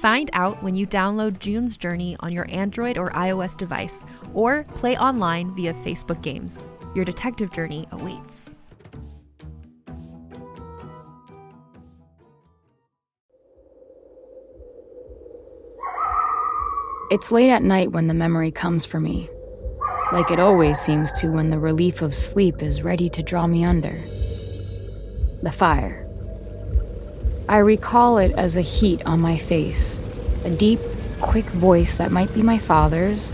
[0.00, 4.96] Find out when you download June's Journey on your Android or iOS device, or play
[4.96, 6.66] online via Facebook Games.
[6.94, 8.56] Your detective journey awaits.
[17.10, 19.28] It's late at night when the memory comes for me,
[20.12, 23.64] like it always seems to when the relief of sleep is ready to draw me
[23.64, 24.00] under.
[25.42, 26.09] The fire.
[27.50, 30.00] I recall it as a heat on my face,
[30.44, 30.78] a deep,
[31.20, 33.32] quick voice that might be my father's,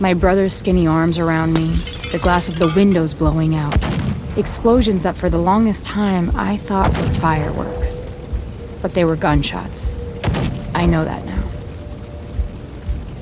[0.00, 1.68] my brother's skinny arms around me,
[2.10, 3.76] the glass of the windows blowing out,
[4.36, 8.02] explosions that for the longest time I thought were fireworks.
[8.82, 9.96] But they were gunshots.
[10.74, 11.48] I know that now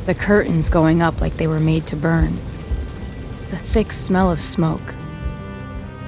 [0.07, 2.37] the curtains going up like they were made to burn,
[3.51, 4.95] the thick smell of smoke,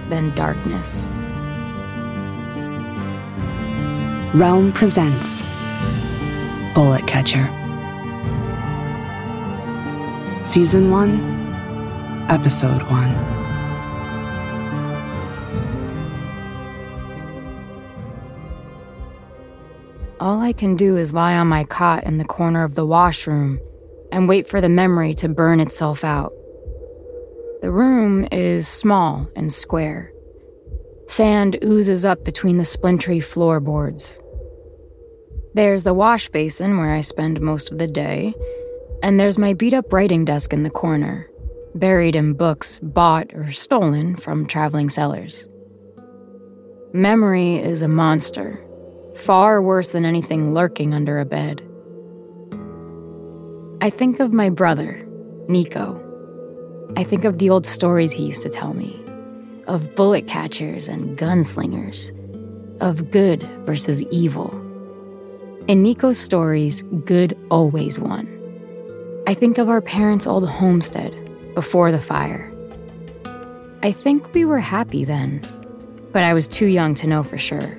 [0.09, 1.07] then darkness.
[4.35, 5.41] Realm presents
[6.75, 7.47] Bullet Catcher.
[10.45, 13.15] Season 1, Episode 1.
[20.21, 23.59] All I can do is lie on my cot in the corner of the washroom
[24.13, 26.33] and wait for the memory to burn itself out.
[27.63, 30.13] The room is small and square.
[31.09, 34.21] Sand oozes up between the splintery floorboards.
[35.55, 38.35] There's the wash basin where I spend most of the day,
[39.03, 41.27] and there's my beat up writing desk in the corner,
[41.75, 45.47] buried in books bought or stolen from traveling sellers.
[46.93, 48.59] Memory is a monster,
[49.17, 51.63] far worse than anything lurking under a bed.
[53.81, 55.05] I think of my brother,
[55.49, 56.05] Nico.
[56.97, 58.99] I think of the old stories he used to tell me
[59.67, 62.11] of bullet catchers and gunslingers,
[62.81, 64.68] of good versus evil.
[65.69, 68.27] In Nico's stories, good always won.
[69.27, 71.15] I think of our parents' old homestead
[71.55, 72.51] before the fire.
[73.83, 75.43] I think we were happy then,
[76.11, 77.77] but I was too young to know for sure.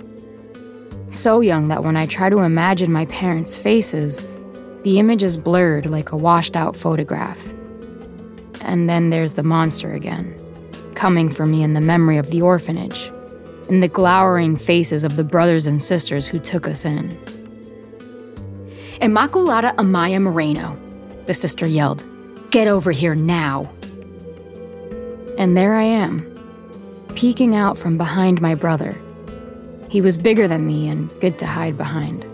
[1.09, 4.23] So young that when I try to imagine my parents' faces,
[4.83, 7.43] the image is blurred like a washed out photograph.
[8.61, 10.31] And then there's the monster again,
[10.93, 13.09] coming for me in the memory of the orphanage,
[13.67, 17.17] in the glowering faces of the brothers and sisters who took us in.
[19.01, 20.77] Immaculata Amaya Moreno,
[21.25, 22.03] the sister yelled.
[22.51, 23.71] Get over here now.
[25.37, 26.25] And there I am,
[27.15, 28.97] peeking out from behind my brother.
[29.89, 32.25] He was bigger than me and good to hide behind.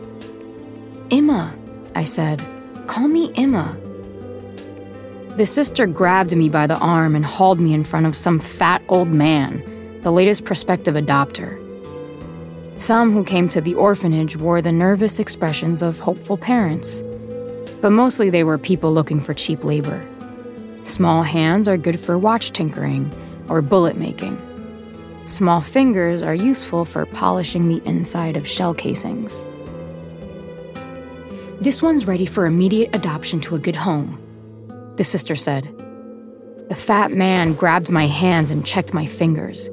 [1.12, 1.54] Emma,
[1.94, 2.44] I said.
[2.88, 3.78] Call me Emma.
[5.38, 8.82] The sister grabbed me by the arm and hauled me in front of some fat
[8.90, 11.62] old man, the latest prospective adopter.
[12.78, 17.02] Some who came to the orphanage wore the nervous expressions of hopeful parents,
[17.82, 20.06] but mostly they were people looking for cheap labor.
[20.84, 23.10] Small hands are good for watch tinkering
[23.50, 24.40] or bullet making.
[25.26, 29.46] Small fingers are useful for polishing the inside of shell casings.
[31.62, 34.20] This one's ready for immediate adoption to a good home,
[34.98, 35.64] the sister said.
[36.68, 39.70] The fat man grabbed my hands and checked my fingers,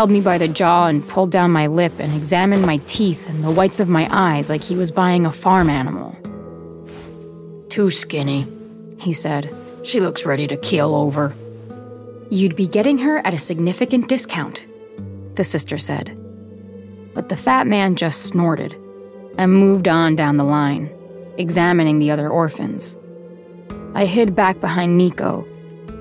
[0.00, 3.44] held me by the jaw and pulled down my lip and examined my teeth and
[3.44, 6.16] the whites of my eyes like he was buying a farm animal.
[7.68, 8.46] Too skinny,
[8.98, 9.54] he said.
[9.84, 11.34] She looks ready to keel over.
[12.30, 14.66] You'd be getting her at a significant discount,
[15.34, 16.16] the sister said.
[17.14, 18.74] But the fat man just snorted
[19.36, 20.88] and moved on down the line
[21.36, 22.96] examining the other orphans.
[23.94, 25.46] I hid back behind Nico,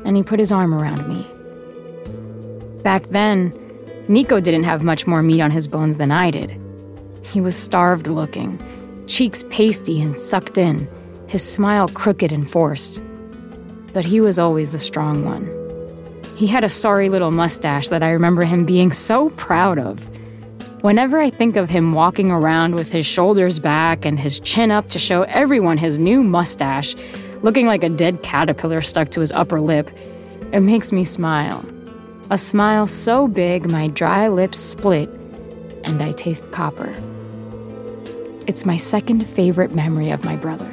[0.05, 1.27] and he put his arm around me.
[2.81, 3.51] Back then,
[4.09, 6.59] Nico didn't have much more meat on his bones than I did.
[7.31, 8.57] He was starved looking,
[9.05, 10.87] cheeks pasty and sucked in,
[11.27, 13.03] his smile crooked and forced.
[13.93, 15.47] But he was always the strong one.
[16.35, 20.03] He had a sorry little mustache that I remember him being so proud of.
[20.81, 24.87] Whenever I think of him walking around with his shoulders back and his chin up
[24.89, 26.95] to show everyone his new mustache,
[27.43, 29.87] looking like a dead caterpillar stuck to his upper lip.
[30.51, 31.63] It makes me smile.
[32.31, 35.09] A smile so big my dry lips split
[35.83, 36.93] and I taste copper.
[38.45, 40.69] It's my second favorite memory of my brother.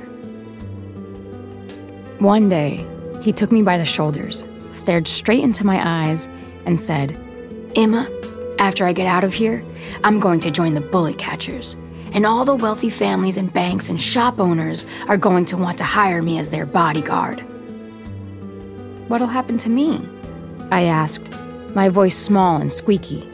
[2.19, 2.85] One day,
[3.23, 6.29] he took me by the shoulders, stared straight into my eyes,
[6.67, 7.17] and said,
[7.75, 8.06] Emma,
[8.59, 9.64] after I get out of here,
[10.05, 11.75] I'm going to join the bullet catchers.
[12.12, 15.85] And all the wealthy families and banks and shop owners are going to want to
[15.85, 17.41] hire me as their bodyguard.
[19.09, 20.06] What'll happen to me?
[20.70, 21.23] I asked,
[21.76, 23.28] my voice small and squeaky.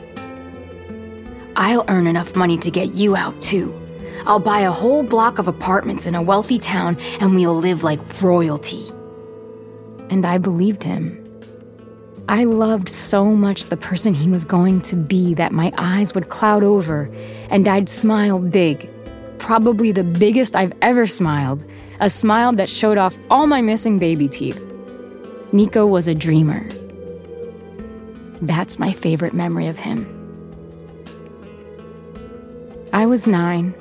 [1.54, 3.72] I'll earn enough money to get you out, too.
[4.26, 8.00] I'll buy a whole block of apartments in a wealthy town and we'll live like
[8.20, 8.82] royalty.
[10.10, 11.18] And I believed him.
[12.28, 16.28] I loved so much the person he was going to be that my eyes would
[16.28, 17.08] cloud over
[17.48, 18.88] and I'd smile big.
[19.38, 21.64] Probably the biggest I've ever smiled,
[22.00, 24.60] a smile that showed off all my missing baby teeth.
[25.52, 26.66] Nico was a dreamer.
[28.42, 30.04] That's my favorite memory of him.
[32.92, 33.72] I was nine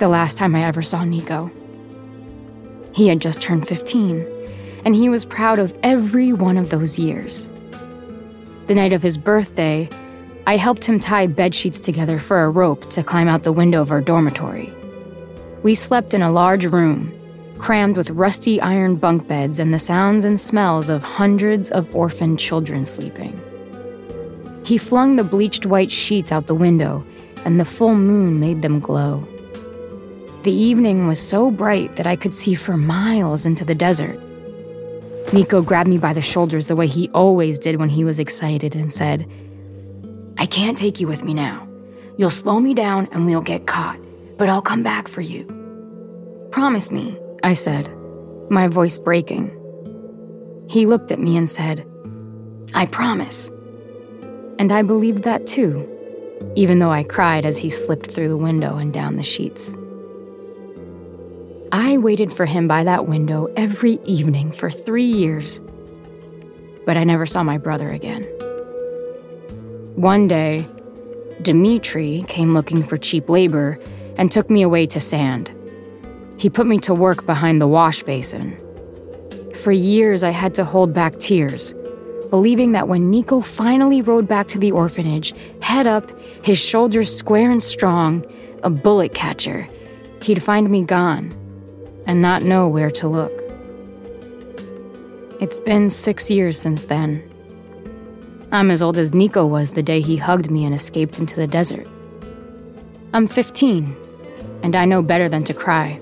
[0.00, 1.52] the last time I ever saw Nico.
[2.92, 4.26] He had just turned 15,
[4.84, 7.48] and he was proud of every one of those years.
[8.66, 9.88] The night of his birthday,
[10.48, 13.80] I helped him tie bed sheets together for a rope to climb out the window
[13.80, 14.72] of our dormitory.
[15.62, 17.12] We slept in a large room,
[17.58, 22.40] crammed with rusty iron bunk beds and the sounds and smells of hundreds of orphaned
[22.40, 23.40] children sleeping.
[24.64, 27.04] He flung the bleached white sheets out the window,
[27.44, 29.26] and the full moon made them glow.
[30.42, 34.18] The evening was so bright that I could see for miles into the desert.
[35.32, 38.74] Nico grabbed me by the shoulders the way he always did when he was excited
[38.74, 39.28] and said,
[40.38, 41.66] I can't take you with me now.
[42.16, 43.98] You'll slow me down and we'll get caught,
[44.38, 45.44] but I'll come back for you.
[46.52, 47.90] Promise me, I said,
[48.48, 49.50] my voice breaking.
[50.70, 51.84] He looked at me and said,
[52.74, 53.50] I promise.
[54.58, 55.88] And I believed that too,
[56.56, 59.76] even though I cried as he slipped through the window and down the sheets.
[61.70, 65.60] I waited for him by that window every evening for three years,
[66.86, 68.22] but I never saw my brother again.
[69.94, 70.66] One day,
[71.42, 73.78] Dimitri came looking for cheap labor
[74.16, 75.50] and took me away to sand.
[76.38, 78.56] He put me to work behind the wash basin.
[79.56, 81.74] For years, I had to hold back tears,
[82.30, 86.10] believing that when Nico finally rode back to the orphanage, head up,
[86.44, 88.24] his shoulders square and strong,
[88.62, 89.66] a bullet catcher,
[90.22, 91.32] he'd find me gone
[92.06, 93.32] and not know where to look.
[95.40, 97.22] It's been six years since then.
[98.50, 101.46] I'm as old as Nico was the day he hugged me and escaped into the
[101.46, 101.86] desert.
[103.12, 103.94] I'm 15,
[104.62, 106.00] and I know better than to cry.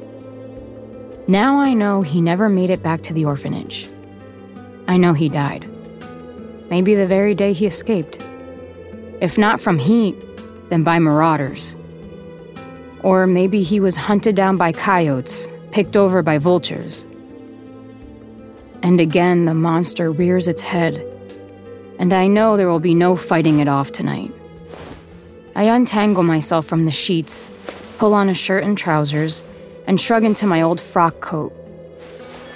[1.28, 3.88] Now I know he never made it back to the orphanage.
[4.86, 5.68] I know he died.
[6.70, 8.18] Maybe the very day he escaped.
[9.20, 10.16] If not from heat,
[10.68, 11.76] then by marauders.
[13.02, 17.04] Or maybe he was hunted down by coyotes picked over by vultures.
[18.82, 21.04] And again, the monster rears its head,
[21.98, 24.32] and I know there will be no fighting it off tonight.
[25.54, 27.50] I untangle myself from the sheets,
[27.98, 29.42] pull on a shirt and trousers,
[29.86, 31.52] and shrug into my old frock coat.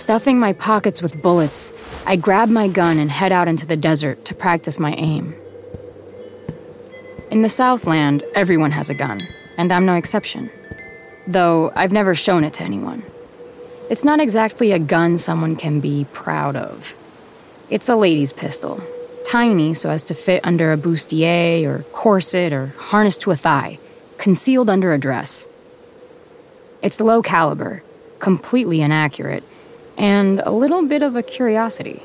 [0.01, 1.71] Stuffing my pockets with bullets,
[2.07, 5.35] I grab my gun and head out into the desert to practice my aim.
[7.31, 9.21] In the Southland, everyone has a gun,
[9.59, 10.49] and I'm no exception
[11.27, 13.03] though I've never shown it to anyone.
[13.91, 16.97] It's not exactly a gun someone can be proud of.
[17.69, 18.83] It's a lady's pistol,
[19.29, 23.79] tiny so as to fit under a bustier or corset or harnessed to a thigh,
[24.17, 25.47] concealed under a dress.
[26.83, 27.83] It's low caliber,
[28.19, 29.45] completely inaccurate,
[30.01, 32.03] and a little bit of a curiosity.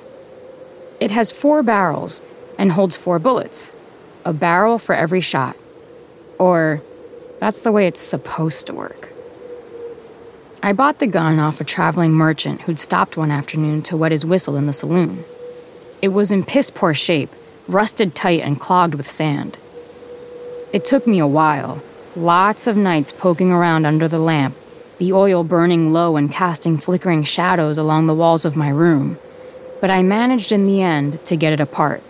[0.99, 2.21] It has four barrels
[2.59, 3.73] and holds four bullets,
[4.25, 5.55] a barrel for every shot.
[6.37, 6.81] Or
[7.39, 9.13] that's the way it's supposed to work.
[10.61, 14.25] I bought the gun off a traveling merchant who'd stopped one afternoon to wet his
[14.25, 15.23] whistle in the saloon.
[16.01, 17.29] It was in piss poor shape,
[17.65, 19.57] rusted tight and clogged with sand.
[20.73, 21.81] It took me a while,
[22.13, 24.57] lots of nights poking around under the lamp,
[24.97, 29.17] the oil burning low and casting flickering shadows along the walls of my room,
[29.81, 32.01] but I managed in the end to get it apart.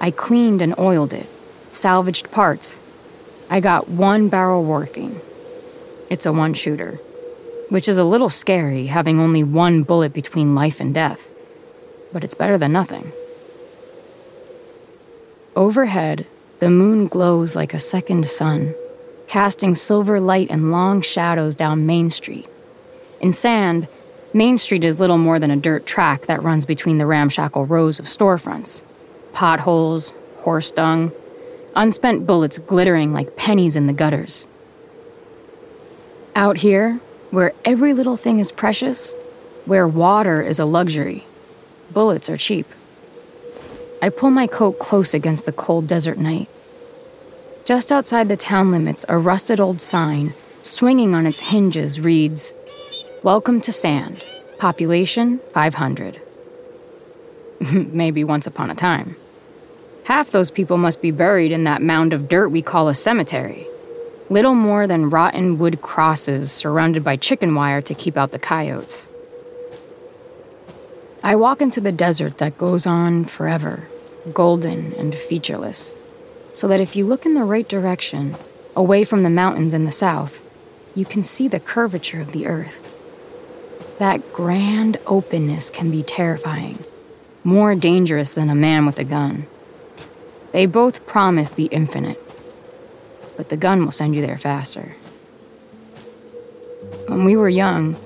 [0.00, 1.26] I cleaned and oiled it,
[1.72, 2.80] salvaged parts.
[3.50, 5.20] I got one barrel working.
[6.10, 6.98] It's a one shooter
[7.72, 11.30] which is a little scary having only one bullet between life and death,
[12.12, 13.10] but it's better than nothing.
[15.56, 16.26] Overhead,
[16.58, 18.74] the moon glows like a second sun,
[19.32, 22.46] casting silver light and long shadows down Main Street.
[23.18, 23.88] In sand,
[24.34, 27.98] Main Street is little more than a dirt track that runs between the ramshackle rows
[27.98, 28.84] of storefronts.
[29.32, 31.12] Potholes, horse dung,
[31.74, 34.46] unspent bullets glittering like pennies in the gutters.
[36.36, 39.14] Out here, where every little thing is precious,
[39.64, 41.24] where water is a luxury,
[41.90, 42.66] bullets are cheap.
[44.02, 46.50] I pull my coat close against the cold desert night.
[47.64, 52.54] Just outside the town limits, a rusted old sign, swinging on its hinges, reads
[53.22, 54.24] Welcome to Sand,
[54.58, 56.20] population 500.
[57.72, 59.14] Maybe once upon a time.
[60.04, 63.66] Half those people must be buried in that mound of dirt we call a cemetery
[64.32, 69.06] little more than rotten wood crosses surrounded by chicken wire to keep out the coyotes.
[71.22, 73.88] I walk into the desert that goes on forever,
[74.32, 75.94] golden and featureless,
[76.52, 78.36] so that if you look in the right direction,
[78.76, 80.40] away from the mountains in the south,
[80.94, 82.88] you can see the curvature of the earth.
[83.98, 86.78] That grand openness can be terrifying,
[87.44, 89.46] more dangerous than a man with a gun.
[90.52, 92.18] They both promise the infinite
[93.36, 94.94] but the gun will send you there faster.
[97.08, 97.96] When we were young,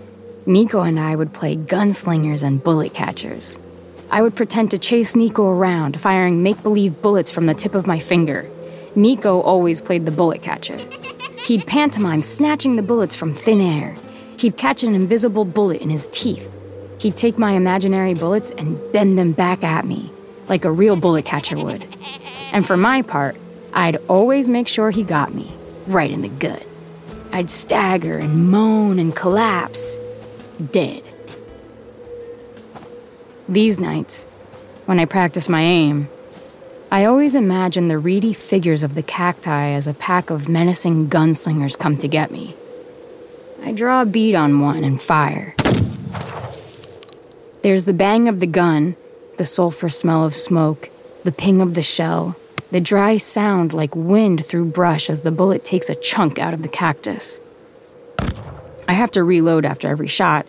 [0.47, 3.59] Nico and I would play gunslingers and bullet catchers.
[4.11, 7.87] I would pretend to chase Nico around, firing make believe bullets from the tip of
[7.87, 8.49] my finger.
[8.95, 10.79] Nico always played the bullet catcher.
[11.47, 13.97] He'd pantomime snatching the bullets from thin air.
[14.39, 16.53] He'd catch an invisible bullet in his teeth.
[16.99, 20.11] He'd take my imaginary bullets and bend them back at me,
[20.49, 21.85] like a real bullet catcher would.
[22.53, 23.37] And for my part,
[23.73, 25.53] I'd always make sure he got me,
[25.87, 26.65] right in the gut.
[27.33, 29.99] I'd stagger and moan and collapse,
[30.73, 31.03] dead.
[33.49, 34.27] These nights,
[34.87, 36.09] when I practice my aim,
[36.91, 41.79] I always imagine the reedy figures of the cacti as a pack of menacing gunslingers
[41.79, 42.57] come to get me.
[43.63, 45.55] I draw a bead on one and fire.
[47.63, 48.97] There's the bang of the gun,
[49.37, 50.91] the sulfur smell of smoke,
[51.23, 52.35] the ping of the shell,
[52.73, 56.63] the dry sound like wind through brush as the bullet takes a chunk out of
[56.63, 57.39] the cactus.
[58.89, 60.47] I have to reload after every shot,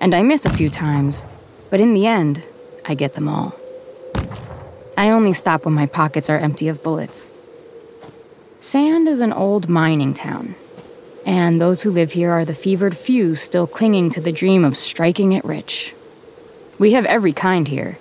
[0.00, 1.26] and I miss a few times,
[1.70, 2.44] but in the end,
[2.84, 3.54] I get them all.
[4.96, 7.30] I only stop when my pockets are empty of bullets.
[8.60, 10.54] Sand is an old mining town,
[11.24, 14.76] and those who live here are the fevered few still clinging to the dream of
[14.76, 15.94] striking it rich.
[16.78, 17.98] We have every kind here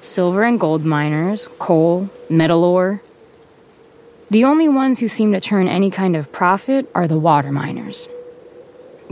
[0.00, 3.02] silver and gold miners, coal, metal ore,
[4.30, 8.10] the only ones who seem to turn any kind of profit are the water miners.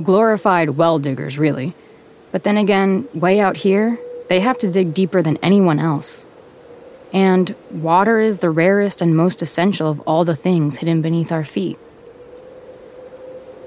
[0.02, 1.72] Glorified well diggers, really.
[2.36, 6.26] But then again, way out here, they have to dig deeper than anyone else.
[7.10, 11.44] And water is the rarest and most essential of all the things hidden beneath our
[11.44, 11.78] feet.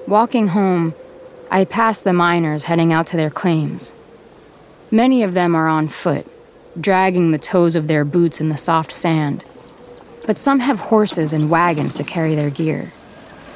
[0.06, 0.94] Walking home,
[1.50, 3.92] I pass the miners heading out to their claims.
[4.88, 6.28] Many of them are on foot,
[6.80, 9.42] dragging the toes of their boots in the soft sand
[10.26, 12.92] but some have horses and wagons to carry their gear.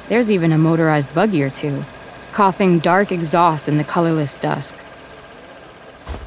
[0.09, 1.85] There's even a motorized buggy or two,
[2.33, 4.75] coughing dark exhaust in the colorless dusk.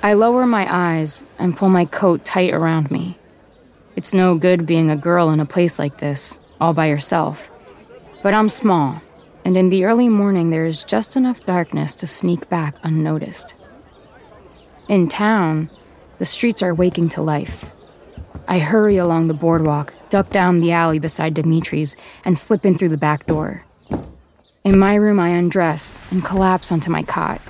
[0.01, 3.19] I lower my eyes and pull my coat tight around me.
[3.97, 7.51] It's no good being a girl in a place like this, all by yourself.
[8.23, 9.03] But I'm small,
[9.45, 13.55] and in the early morning there is just enough darkness to sneak back unnoticed.
[14.89, 15.69] In town,
[16.19, 17.71] the streets are waking to life.
[18.47, 22.91] I hurry along the boardwalk, duck down the alley beside Dimitri's, and slip in through
[22.91, 23.65] the back door.
[24.63, 27.43] In my room, I undress and collapse onto my cot.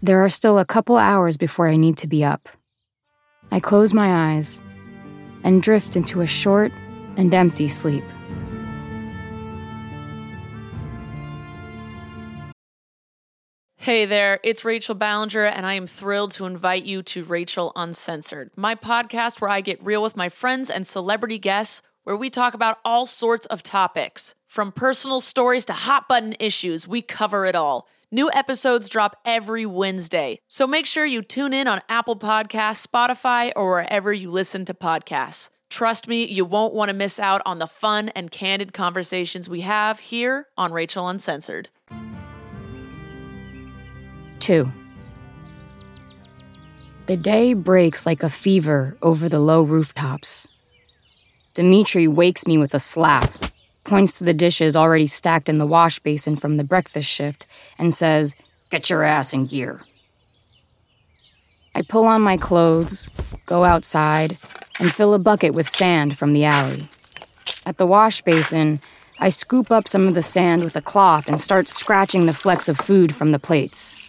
[0.00, 2.48] There are still a couple hours before I need to be up.
[3.50, 4.62] I close my eyes
[5.42, 6.70] and drift into a short
[7.16, 8.04] and empty sleep.
[13.76, 18.50] Hey there, it's Rachel Ballinger, and I am thrilled to invite you to Rachel Uncensored,
[18.54, 22.54] my podcast where I get real with my friends and celebrity guests, where we talk
[22.54, 24.34] about all sorts of topics.
[24.46, 27.88] From personal stories to hot button issues, we cover it all.
[28.10, 33.52] New episodes drop every Wednesday, so make sure you tune in on Apple Podcasts, Spotify,
[33.54, 35.50] or wherever you listen to podcasts.
[35.68, 39.60] Trust me, you won't want to miss out on the fun and candid conversations we
[39.60, 41.68] have here on Rachel Uncensored.
[44.38, 44.72] 2.
[47.08, 50.48] The day breaks like a fever over the low rooftops.
[51.52, 53.47] Dimitri wakes me with a slap,
[53.88, 57.46] points to the dishes already stacked in the wash basin from the breakfast shift,
[57.78, 58.36] and says,
[58.70, 59.80] Get your ass in gear.
[61.74, 63.08] I pull on my clothes,
[63.46, 64.36] go outside,
[64.78, 66.88] and fill a bucket with sand from the alley.
[67.64, 68.80] At the wash basin,
[69.18, 72.68] I scoop up some of the sand with a cloth and start scratching the flecks
[72.68, 74.04] of food from the plates.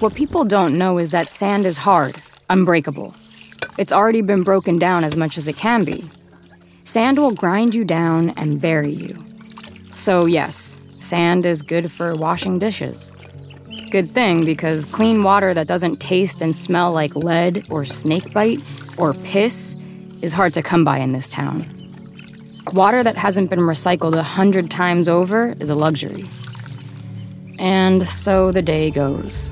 [0.00, 2.16] What people don't know is that sand is hard,
[2.50, 3.14] unbreakable.
[3.78, 6.04] It's already been broken down as much as it can be.
[6.86, 9.18] Sand will grind you down and bury you.
[9.90, 13.16] So, yes, sand is good for washing dishes.
[13.90, 18.62] Good thing because clean water that doesn't taste and smell like lead or snakebite
[18.96, 19.76] or piss
[20.22, 21.66] is hard to come by in this town.
[22.72, 26.24] Water that hasn't been recycled a hundred times over is a luxury.
[27.58, 29.50] And so the day goes.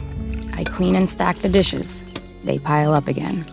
[0.53, 2.05] I clean and stack the dishes.
[2.45, 3.45] They pile up again.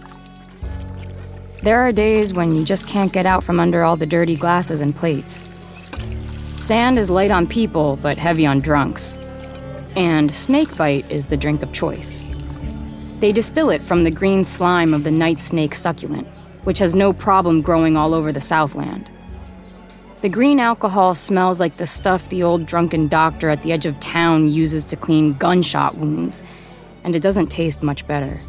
[1.63, 4.81] There are days when you just can't get out from under all the dirty glasses
[4.81, 5.51] and plates.
[6.57, 9.19] Sand is light on people, but heavy on drunks.
[9.95, 12.25] And snakebite is the drink of choice.
[13.19, 16.27] They distill it from the green slime of the night snake succulent,
[16.63, 19.07] which has no problem growing all over the Southland.
[20.21, 23.99] The green alcohol smells like the stuff the old drunken doctor at the edge of
[23.99, 26.41] town uses to clean gunshot wounds
[27.03, 28.41] and it doesn't taste much better.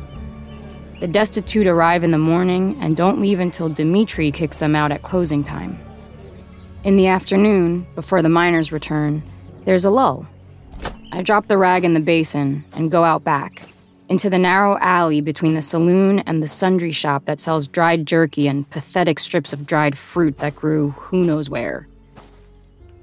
[1.03, 5.03] The destitute arrive in the morning and don't leave until Dimitri kicks them out at
[5.03, 5.77] closing time.
[6.85, 9.25] In the afternoon, before the miners return,
[9.65, 10.29] there's a lull.
[11.11, 13.65] I drop the rag in the basin and go out back,
[14.09, 18.47] into the narrow alley between the saloon and the sundry shop that sells dried jerky
[18.47, 21.89] and pathetic strips of dried fruit that grew who knows where.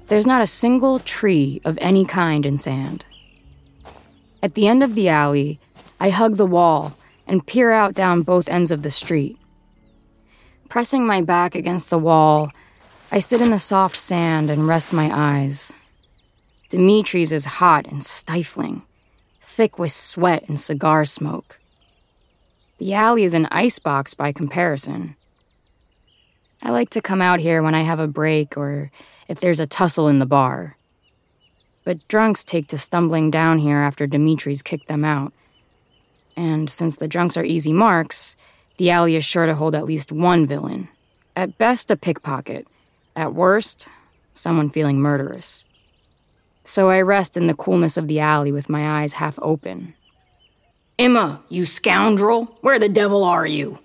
[0.06, 3.04] There's not a single tree of any kind in sand.
[4.42, 5.60] At the end of the alley,
[6.00, 6.96] I hug the wall
[7.26, 9.38] and peer out down both ends of the street.
[10.68, 12.50] Pressing my back against the wall,
[13.10, 15.72] I sit in the soft sand and rest my eyes.
[16.68, 18.82] Dimitri's is hot and stifling,
[19.40, 21.58] thick with sweat and cigar smoke.
[22.78, 25.16] The alley is an icebox by comparison.
[26.62, 28.90] I like to come out here when I have a break or
[29.28, 30.76] if there's a tussle in the bar
[31.84, 35.32] but drunks take to stumbling down here after Dimitri's kicked them out.
[36.36, 38.36] And since the drunks are easy marks,
[38.78, 40.88] the alley is sure to hold at least one villain.
[41.36, 42.66] At best, a pickpocket.
[43.14, 43.88] At worst,
[44.34, 45.64] someone feeling murderous.
[46.64, 49.94] So I rest in the coolness of the alley with my eyes half open.
[50.98, 52.56] Emma, you scoundrel!
[52.60, 53.78] Where the devil are you?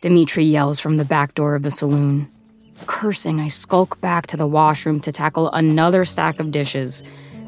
[0.00, 2.28] Dimitri yells from the back door of the saloon.
[2.86, 7.02] Cursing, I skulk back to the washroom to tackle another stack of dishes,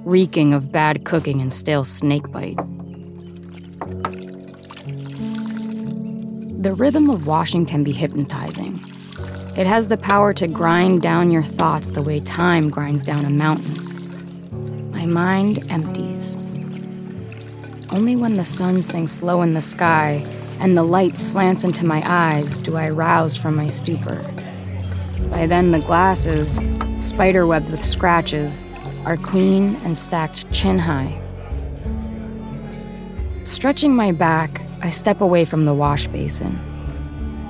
[0.05, 2.59] reeking of bad cooking and stale snakebite.
[6.63, 8.85] The rhythm of washing can be hypnotizing.
[9.57, 13.31] It has the power to grind down your thoughts the way time grinds down a
[13.31, 14.93] mountain.
[14.93, 16.37] My mind empties.
[17.91, 20.25] Only when the sun sinks low in the sky
[20.61, 24.25] and the light slants into my eyes do I rouse from my stupor.
[25.31, 26.61] By then, the glasses,
[27.01, 28.65] spiderwebbed with scratches,
[29.05, 31.21] are clean and stacked chin high.
[33.53, 36.59] Stretching my back, I step away from the wash basin,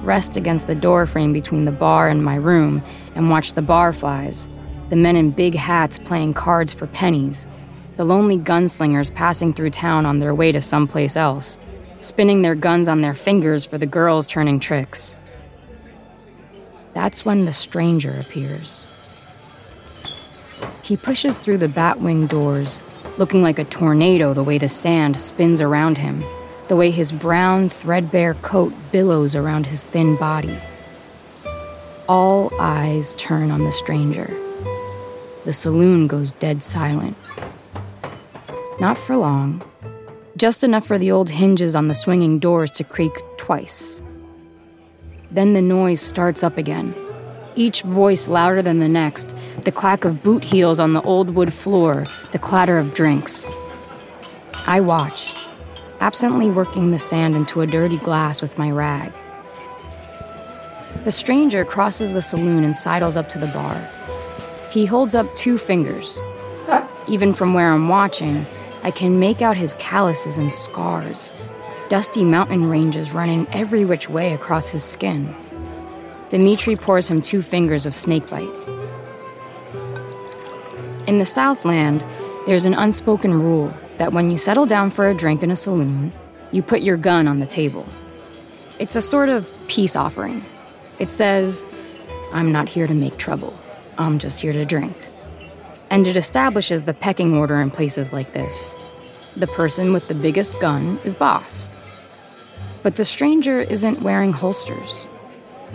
[0.03, 2.83] rest against the door frame between the bar and my room,
[3.15, 4.49] and watch the barflies,
[4.91, 7.47] the men in big hats playing cards for pennies,
[7.97, 11.57] the lonely gunslingers passing through town on their way to someplace else,
[12.01, 15.15] spinning their guns on their fingers for the girls turning tricks.
[16.95, 18.89] That's when the stranger appears.
[20.83, 22.81] He pushes through the batwing doors,
[23.19, 26.25] looking like a tornado the way the sand spins around him,
[26.69, 30.57] the way his brown, threadbare coat billows around his thin body.
[32.09, 34.35] All eyes turn on the stranger.
[35.45, 37.17] The saloon goes dead silent.
[38.81, 39.63] Not for long,
[40.37, 44.03] just enough for the old hinges on the swinging doors to creak twice.
[45.31, 46.95] Then the noise starts up again,
[47.57, 51.53] each voice louder than the next the clack of boot heels on the old wood
[51.53, 53.51] floor, the clatter of drinks.
[54.67, 55.47] I watch,
[56.01, 59.13] absently working the sand into a dirty glass with my rag.
[61.05, 63.89] The stranger crosses the saloon and sidles up to the bar.
[64.71, 66.21] He holds up two fingers.
[67.09, 68.47] Even from where I'm watching,
[68.85, 71.31] I can make out his calluses and scars,
[71.89, 75.35] dusty mountain ranges running every which way across his skin.
[76.33, 78.49] Dimitri pours him two fingers of snakebite.
[81.07, 82.03] In the Southland,
[82.47, 86.11] there's an unspoken rule that when you settle down for a drink in a saloon,
[86.51, 87.85] you put your gun on the table.
[88.79, 90.43] It's a sort of peace offering.
[90.99, 91.67] It says,
[92.33, 93.53] I'm not here to make trouble,
[93.99, 94.97] I'm just here to drink.
[95.91, 98.75] And it establishes the pecking order in places like this.
[99.37, 101.75] The person with the biggest gun is boss.
[102.83, 105.07] But the stranger isn't wearing holsters.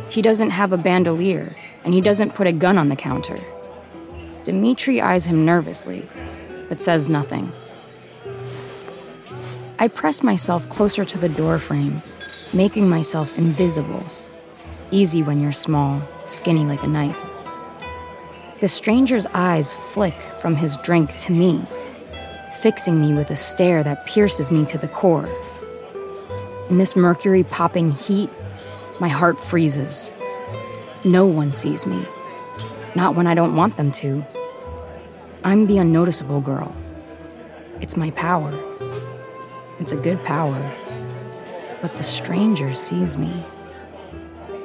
[0.10, 3.38] He doesn't have a bandolier, and he doesn't put a gun on the counter.
[4.46, 6.08] Dimitri eyes him nervously,
[6.70, 7.52] but says nothing.
[9.80, 12.02] I press myself closer to the doorframe,
[12.54, 14.04] making myself invisible.
[14.90, 17.30] Easy when you're small, skinny like a knife.
[18.60, 21.64] The stranger's eyes flick from his drink to me,
[22.62, 25.30] fixing me with a stare that pierces me to the core.
[26.70, 28.32] In this mercury popping heat,
[29.00, 30.12] my heart freezes.
[31.04, 32.06] No one sees me,
[32.96, 34.26] not when I don't want them to.
[35.44, 36.76] I'm the unnoticeable girl.
[37.80, 38.52] It's my power.
[39.80, 40.60] It's a good power.
[41.82, 43.46] But the stranger sees me.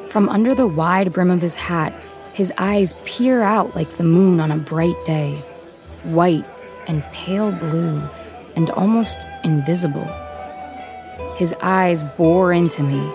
[0.08, 1.92] From under the wide brim of his hat,
[2.32, 5.34] his eyes peer out like the moon on a bright day,
[6.04, 6.46] white
[6.86, 8.02] and pale blue
[8.56, 10.06] and almost invisible.
[11.36, 13.12] His eyes bore into me.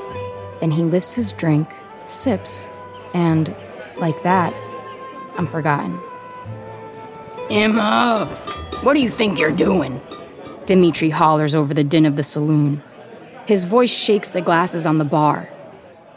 [0.59, 1.73] Then he lifts his drink,
[2.05, 2.69] sips,
[3.13, 3.55] and,
[3.97, 4.53] like that,
[5.37, 5.99] I'm forgotten.
[7.49, 8.25] Emma,
[8.81, 10.01] what do you think you're doing?
[10.65, 12.83] Dimitri hollers over the din of the saloon.
[13.45, 15.49] His voice shakes the glasses on the bar.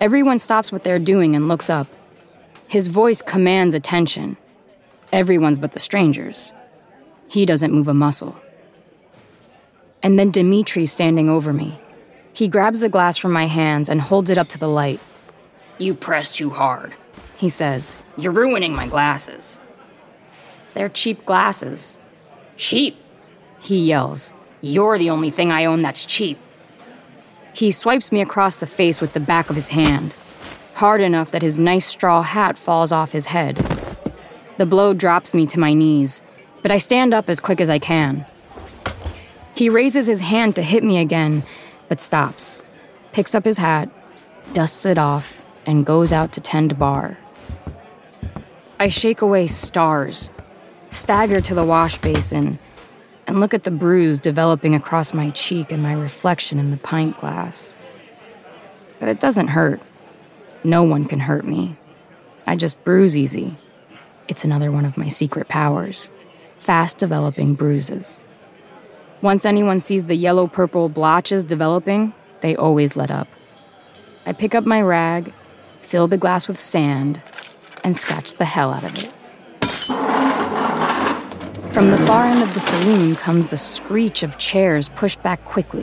[0.00, 1.86] Everyone stops what they're doing and looks up.
[2.66, 4.36] His voice commands attention.
[5.12, 6.52] Everyone's but the strangers.
[7.28, 8.34] He doesn't move a muscle.
[10.02, 11.78] And then Dimitri's standing over me.
[12.32, 15.00] He grabs the glass from my hands and holds it up to the light.
[15.78, 16.94] You press too hard,
[17.36, 17.96] he says.
[18.16, 19.60] You're ruining my glasses.
[20.74, 21.98] They're cheap glasses.
[22.56, 22.96] Cheap?
[23.60, 24.32] He yells.
[24.60, 26.38] You're the only thing I own that's cheap.
[27.52, 30.14] He swipes me across the face with the back of his hand
[30.80, 33.56] hard enough that his nice straw hat falls off his head.
[34.56, 36.22] The blow drops me to my knees,
[36.62, 38.24] but I stand up as quick as I can.
[39.54, 41.42] He raises his hand to hit me again,
[41.90, 42.62] but stops,
[43.12, 43.90] picks up his hat,
[44.54, 47.18] dusts it off, and goes out to tend bar.
[48.78, 50.30] I shake away stars,
[50.88, 52.60] stagger to the wash basin,
[53.26, 57.20] and look at the bruise developing across my cheek and my reflection in the pint
[57.20, 57.74] glass.
[59.00, 59.82] But it doesn't hurt.
[60.62, 61.76] No one can hurt me.
[62.46, 63.56] I just bruise easy.
[64.28, 66.10] It's another one of my secret powers
[66.58, 68.20] fast developing bruises.
[69.22, 73.28] Once anyone sees the yellow purple blotches developing, they always let up.
[74.26, 75.32] I pick up my rag,
[75.82, 77.22] fill the glass with sand,
[77.84, 79.12] and scratch the hell out of it.
[81.72, 85.82] From the far end of the saloon comes the screech of chairs pushed back quickly,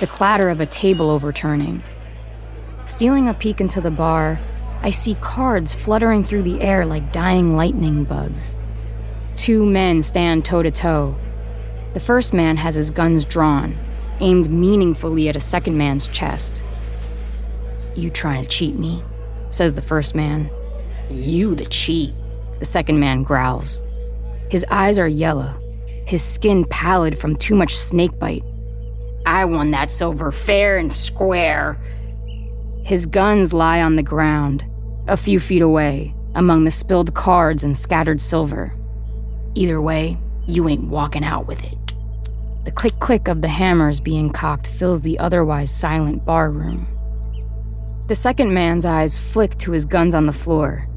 [0.00, 1.82] the clatter of a table overturning,
[2.86, 4.38] Stealing a peek into the bar,
[4.82, 8.58] I see cards fluttering through the air like dying lightning bugs.
[9.36, 11.16] Two men stand toe to toe.
[11.94, 13.76] The first man has his guns drawn,
[14.18, 16.64] aimed meaningfully at a second man's chest.
[17.94, 19.02] You trying to cheat me?
[19.50, 20.50] says the first man.
[21.08, 22.12] You the cheat,
[22.58, 23.80] the second man growls.
[24.50, 25.54] His eyes are yellow,
[26.04, 28.42] his skin pallid from too much snakebite.
[29.24, 31.80] I won that silver fair and square.
[32.82, 34.64] His guns lie on the ground,
[35.06, 38.74] a few feet away, among the spilled cards and scattered silver.
[39.54, 41.78] Either way, you ain't walking out with it.
[42.64, 46.86] The click click of the hammers being cocked fills the otherwise silent bar room.
[48.08, 50.88] The second man's eyes flick to his guns on the floor,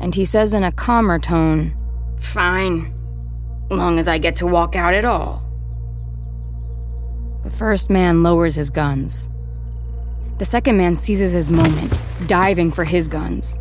[0.00, 1.74] and he says in a calmer tone,
[2.18, 2.94] Fine,
[3.70, 5.42] long as I get to walk out at all.
[7.42, 9.28] The first man lowers his guns,
[10.42, 11.96] the second man seizes his moment,
[12.26, 13.56] diving for his guns.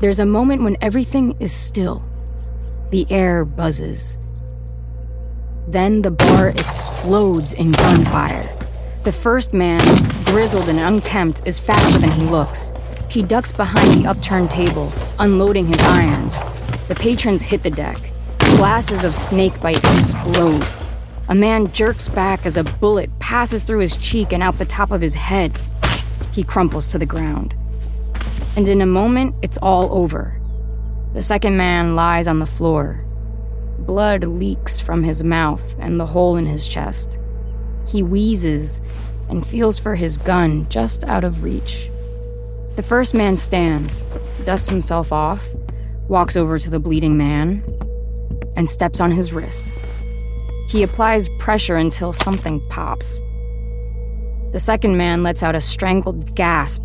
[0.00, 2.04] There's a moment when everything is still.
[2.90, 4.18] The air buzzes.
[5.68, 8.56] Then the bar explodes in gunfire.
[9.02, 9.80] The first man,
[10.24, 12.72] grizzled and unkempt, is faster than he looks.
[13.08, 16.40] He ducks behind the upturned table, unloading his irons.
[16.86, 17.98] The patrons hit the deck.
[18.38, 20.64] Glasses of snakebite explode.
[21.28, 24.92] A man jerks back as a bullet passes through his cheek and out the top
[24.92, 25.58] of his head.
[26.32, 27.54] He crumples to the ground.
[28.56, 30.40] And in a moment, it's all over.
[31.12, 33.05] The second man lies on the floor.
[33.86, 37.18] Blood leaks from his mouth and the hole in his chest.
[37.86, 38.80] He wheezes
[39.28, 41.88] and feels for his gun just out of reach.
[42.74, 44.06] The first man stands,
[44.44, 45.48] dusts himself off,
[46.08, 47.62] walks over to the bleeding man,
[48.56, 49.72] and steps on his wrist.
[50.68, 53.22] He applies pressure until something pops.
[54.52, 56.82] The second man lets out a strangled gasp,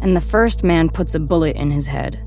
[0.00, 2.22] and the first man puts a bullet in his head.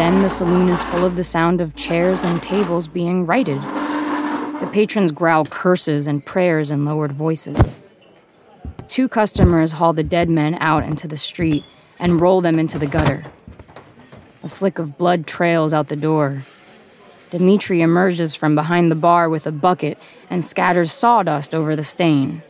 [0.00, 3.58] Then the saloon is full of the sound of chairs and tables being righted.
[3.58, 7.76] The patrons growl curses and prayers in lowered voices.
[8.88, 11.64] Two customers haul the dead men out into the street
[11.98, 13.24] and roll them into the gutter.
[14.42, 16.44] A slick of blood trails out the door.
[17.28, 19.98] Dimitri emerges from behind the bar with a bucket
[20.30, 22.42] and scatters sawdust over the stain.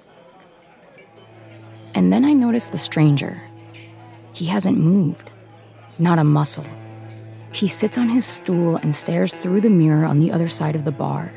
[1.97, 3.43] And then I notice the stranger.
[4.33, 5.33] He hasn't moved,
[5.99, 6.65] not a muscle.
[7.53, 10.85] He sits on his stool and stares through the mirror on the other side of
[10.85, 11.33] the bar.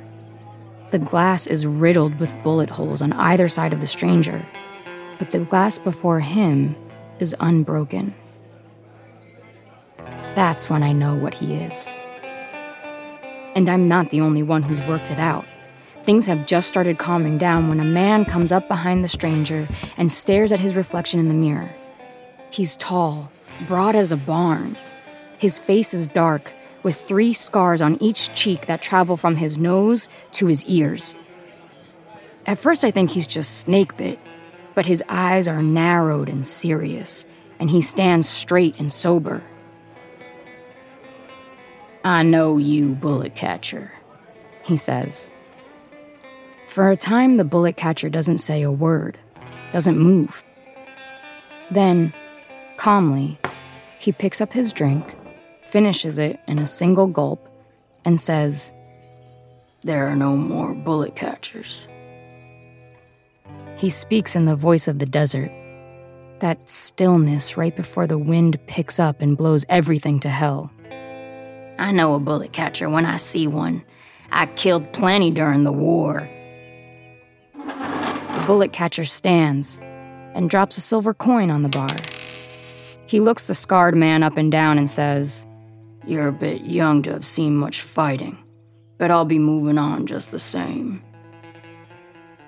[0.91, 4.45] The glass is riddled with bullet holes on either side of the stranger,
[5.17, 6.75] but the glass before him
[7.19, 8.13] is unbroken.
[10.35, 11.93] That's when I know what he is.
[13.55, 15.45] And I'm not the only one who's worked it out.
[16.03, 20.11] Things have just started calming down when a man comes up behind the stranger and
[20.11, 21.73] stares at his reflection in the mirror.
[22.49, 23.31] He's tall,
[23.67, 24.77] broad as a barn.
[25.43, 26.53] His face is dark,
[26.83, 31.17] with three scars on each cheek that travel from his nose to his ears.
[32.45, 34.19] At first, I think he's just snake bit,
[34.73, 37.25] but his eyes are narrowed and serious,
[37.59, 39.43] and he stands straight and sober.
[42.05, 43.91] I know you, bullet catcher,
[44.63, 45.29] he says.
[46.69, 49.17] For a time, the bullet catcher doesn't say a word,
[49.73, 50.41] doesn't move.
[51.69, 52.13] Then,
[52.77, 53.37] calmly,
[53.99, 55.17] he picks up his drink,
[55.73, 57.49] finishes it in a single gulp,
[58.05, 58.71] and says,
[59.81, 61.87] There are no more bullet catchers.
[63.75, 65.51] He speaks in the voice of the desert,
[66.41, 70.69] that stillness right before the wind picks up and blows everything to hell.
[71.79, 73.83] I know a bullet catcher when I see one.
[74.31, 76.29] I killed plenty during the war.
[77.55, 79.79] The bullet catcher stands
[80.35, 81.95] and drops a silver coin on the bar.
[83.07, 85.47] He looks the scarred man up and down and says,
[86.05, 88.37] You're a bit young to have seen much fighting,
[88.97, 91.01] but I'll be moving on just the same.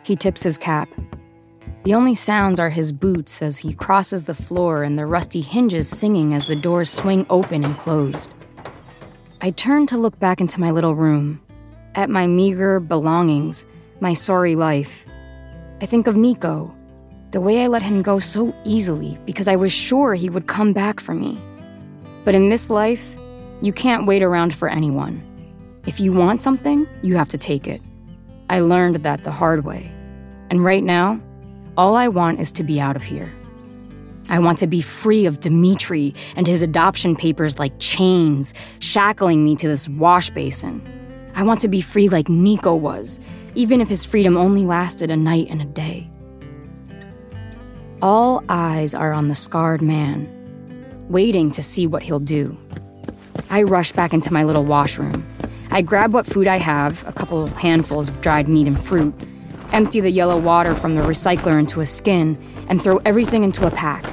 [0.04, 0.90] He tips his cap.
[1.86, 5.88] The only sounds are his boots as he crosses the floor and the rusty hinges
[5.88, 8.30] singing as the doors swing open and closed.
[9.40, 11.42] I turn to look back into my little room,
[11.94, 13.66] at my meager belongings,
[14.00, 15.06] my sorry life.
[15.82, 16.76] I think of Nico,
[17.32, 20.74] the way I let him go so easily because I was sure he would come
[20.74, 21.40] back for me.
[22.26, 23.16] But in this life,
[23.62, 25.24] you can't wait around for anyone.
[25.86, 27.82] If you want something, you have to take it.
[28.50, 29.92] I learned that the hard way.
[30.50, 31.20] And right now,
[31.78, 33.32] all I want is to be out of here.
[34.30, 39.56] I want to be free of Dimitri and his adoption papers like chains, shackling me
[39.58, 40.82] to this wash basin.
[41.36, 43.20] I want to be free like Nico was,
[43.54, 46.10] even if his freedom only lasted a night and a day.
[48.02, 50.30] All eyes are on the scarred man,
[51.10, 52.58] waiting to see what he'll do.
[53.50, 55.26] I rush back into my little washroom.
[55.72, 59.14] I grab what food I have, a couple handfuls of dried meat and fruit,
[59.72, 62.38] empty the yellow water from the recycler into a skin,
[62.70, 64.04] and throw everything into a pack.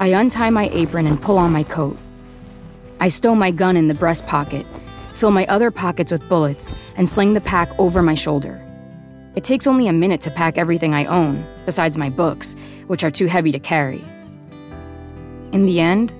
[0.00, 1.96] I untie my apron and pull on my coat.
[3.00, 4.66] I stow my gun in the breast pocket,
[5.14, 8.60] fill my other pockets with bullets, and sling the pack over my shoulder.
[9.36, 12.56] It takes only a minute to pack everything I own, besides my books,
[12.88, 14.04] which are too heavy to carry.
[15.52, 16.12] In the end,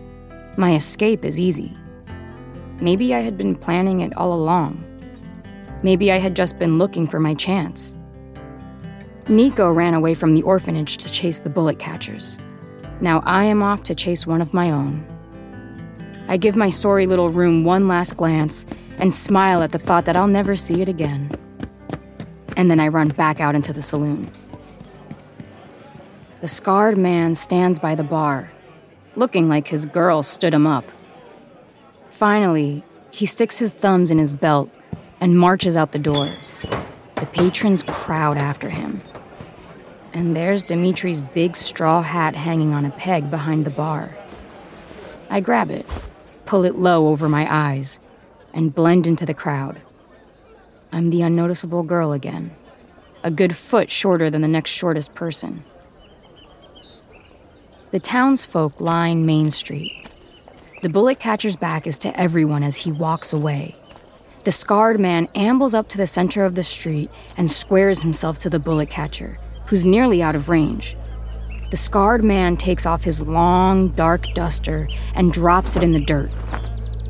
[0.57, 1.77] my escape is easy.
[2.81, 4.85] Maybe I had been planning it all along.
[5.83, 7.97] Maybe I had just been looking for my chance.
[9.29, 12.39] Nico ran away from the orphanage to chase the bullet catchers.
[13.01, 15.07] Now I am off to chase one of my own.
[16.29, 18.67] I give my sorry little room one last glance
[18.99, 21.31] and smile at the thought that I'll never see it again.
[22.57, 24.31] And then I run back out into the saloon.
[26.41, 28.51] The scarred man stands by the bar,
[29.17, 30.85] looking like his girl stood him up.
[32.21, 34.69] Finally, he sticks his thumbs in his belt
[35.23, 36.31] and marches out the door.
[37.15, 39.01] The patrons crowd after him.
[40.13, 44.15] And there's Dimitri's big straw hat hanging on a peg behind the bar.
[45.31, 45.87] I grab it,
[46.45, 47.99] pull it low over my eyes,
[48.53, 49.81] and blend into the crowd.
[50.93, 52.51] I'm the unnoticeable girl again,
[53.23, 55.65] a good foot shorter than the next shortest person.
[57.93, 60.10] The townsfolk line Main Street.
[60.83, 63.77] The bullet catcher's back is to everyone as he walks away.
[64.45, 68.49] The scarred man ambles up to the center of the street and squares himself to
[68.49, 70.97] the bullet catcher, who's nearly out of range.
[71.71, 76.31] The scarred man takes off his long, dark duster and drops it in the dirt.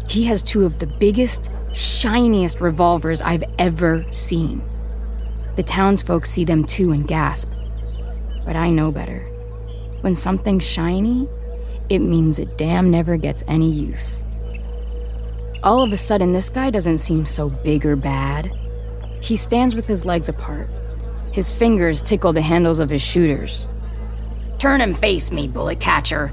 [0.08, 4.62] He has two of the biggest, shiniest revolvers I've ever seen.
[5.54, 7.48] The townsfolk see them too and gasp.
[8.44, 9.20] But I know better.
[10.00, 11.28] When something's shiny,
[11.90, 14.22] it means it damn never gets any use.
[15.62, 18.50] All of a sudden, this guy doesn't seem so big or bad.
[19.20, 20.70] He stands with his legs apart,
[21.32, 23.68] his fingers tickle the handles of his shooters.
[24.58, 26.32] Turn and face me, bullet catcher.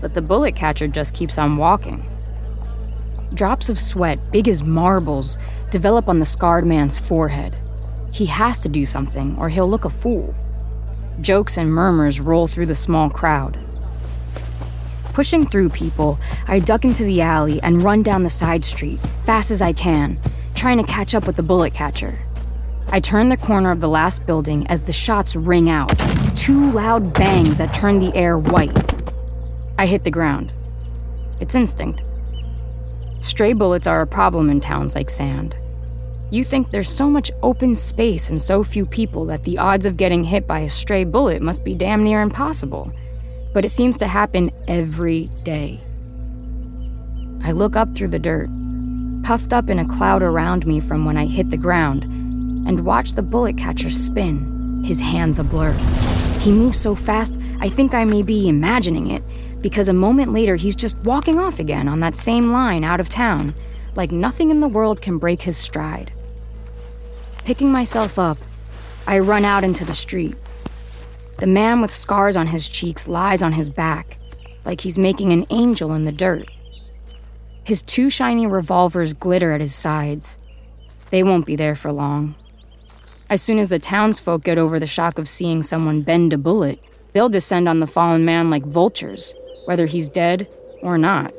[0.00, 2.04] But the bullet catcher just keeps on walking.
[3.34, 5.38] Drops of sweat, big as marbles,
[5.70, 7.56] develop on the scarred man's forehead.
[8.12, 10.34] He has to do something, or he'll look a fool.
[11.20, 13.58] Jokes and murmurs roll through the small crowd.
[15.18, 19.50] Pushing through people, I duck into the alley and run down the side street, fast
[19.50, 20.16] as I can,
[20.54, 22.20] trying to catch up with the bullet catcher.
[22.90, 25.92] I turn the corner of the last building as the shots ring out.
[26.36, 28.94] Two loud bangs that turn the air white.
[29.76, 30.52] I hit the ground.
[31.40, 32.04] It's instinct.
[33.18, 35.56] Stray bullets are a problem in towns like Sand.
[36.30, 39.96] You think there's so much open space and so few people that the odds of
[39.96, 42.92] getting hit by a stray bullet must be damn near impossible.
[43.52, 45.80] But it seems to happen every day.
[47.42, 48.50] I look up through the dirt,
[49.22, 53.12] puffed up in a cloud around me from when I hit the ground, and watch
[53.12, 55.72] the bullet catcher spin, his hands a blur.
[56.40, 59.22] He moves so fast, I think I may be imagining it,
[59.60, 63.08] because a moment later he's just walking off again on that same line out of
[63.08, 63.54] town,
[63.94, 66.12] like nothing in the world can break his stride.
[67.44, 68.38] Picking myself up,
[69.06, 70.36] I run out into the street.
[71.38, 74.18] The man with scars on his cheeks lies on his back,
[74.64, 76.50] like he's making an angel in the dirt.
[77.62, 80.38] His two shiny revolvers glitter at his sides.
[81.10, 82.34] They won't be there for long.
[83.30, 86.80] As soon as the townsfolk get over the shock of seeing someone bend a bullet,
[87.12, 89.34] they'll descend on the fallen man like vultures,
[89.66, 90.48] whether he's dead
[90.82, 91.32] or not.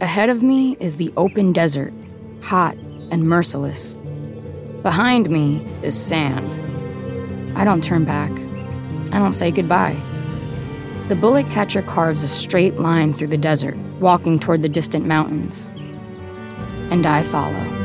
[0.00, 1.92] Ahead of me is the open desert,
[2.42, 2.74] hot
[3.12, 3.96] and merciless.
[4.82, 6.69] Behind me is sand.
[7.54, 8.30] I don't turn back.
[9.12, 9.96] I don't say goodbye.
[11.08, 15.70] The bullet catcher carves a straight line through the desert, walking toward the distant mountains.
[16.90, 17.80] And I follow.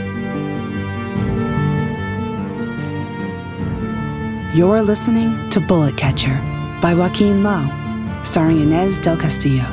[4.54, 6.38] You're listening to Bullet Catcher
[6.82, 7.68] by Joaquin Lowe,
[8.24, 9.66] starring Inez del Castillo.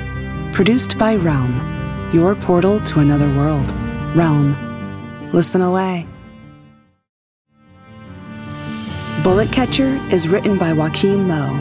[0.52, 3.70] Produced by Realm, your portal to another world.
[4.16, 4.57] Realm.
[5.33, 6.09] Listen away.
[9.22, 11.54] Bullet Catcher is written by Joaquin Lowe.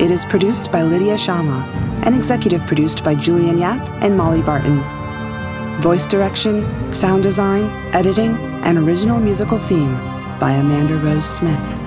[0.00, 1.62] It is produced by Lydia Shama
[2.04, 4.82] and executive produced by Julian Yap and Molly Barton.
[5.80, 9.94] Voice direction, sound design, editing, and original musical theme
[10.40, 11.81] by Amanda Rose Smith.